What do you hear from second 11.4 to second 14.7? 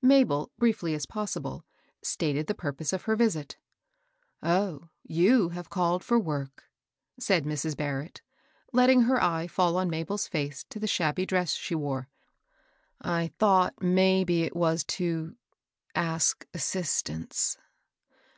she wore." I thought maybe it